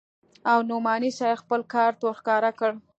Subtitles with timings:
[0.51, 2.71] او نعماني صاحب خپل کارت ورښکاره کړ.